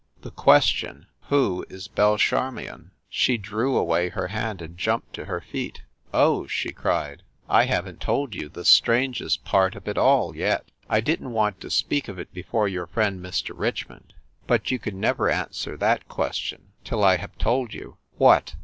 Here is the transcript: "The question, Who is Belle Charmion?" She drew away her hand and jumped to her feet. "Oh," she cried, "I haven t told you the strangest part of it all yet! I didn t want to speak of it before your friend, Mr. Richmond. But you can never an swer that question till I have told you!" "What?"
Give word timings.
"The 0.23 0.31
question, 0.31 1.05
Who 1.29 1.63
is 1.69 1.87
Belle 1.87 2.17
Charmion?" 2.17 2.89
She 3.07 3.37
drew 3.37 3.77
away 3.77 4.09
her 4.09 4.29
hand 4.29 4.59
and 4.59 4.75
jumped 4.75 5.13
to 5.13 5.25
her 5.25 5.41
feet. 5.41 5.83
"Oh," 6.11 6.47
she 6.47 6.71
cried, 6.71 7.21
"I 7.47 7.65
haven 7.65 7.97
t 7.97 8.03
told 8.05 8.33
you 8.33 8.49
the 8.49 8.65
strangest 8.65 9.45
part 9.45 9.75
of 9.75 9.87
it 9.87 9.99
all 9.99 10.35
yet! 10.35 10.65
I 10.89 11.01
didn 11.01 11.27
t 11.27 11.31
want 11.33 11.61
to 11.61 11.69
speak 11.69 12.07
of 12.07 12.17
it 12.17 12.33
before 12.33 12.67
your 12.67 12.87
friend, 12.87 13.21
Mr. 13.23 13.55
Richmond. 13.55 14.15
But 14.47 14.71
you 14.71 14.79
can 14.79 14.99
never 14.99 15.29
an 15.29 15.49
swer 15.49 15.77
that 15.77 16.07
question 16.09 16.71
till 16.83 17.03
I 17.03 17.17
have 17.17 17.37
told 17.37 17.71
you!" 17.75 17.97
"What?" 18.17 18.55